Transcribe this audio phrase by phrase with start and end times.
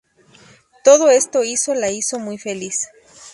[0.83, 2.89] Todo esto hizo la hizo muy infeliz.